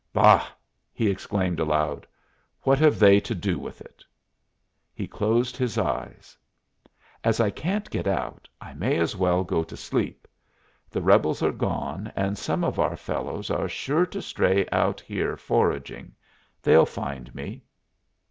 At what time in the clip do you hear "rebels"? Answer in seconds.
11.03-11.43